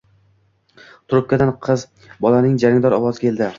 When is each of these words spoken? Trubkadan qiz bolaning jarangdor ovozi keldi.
Trubkadan 1.11 1.53
qiz 1.69 1.85
bolaning 2.25 2.59
jarangdor 2.67 2.99
ovozi 3.01 3.27
keldi. 3.29 3.47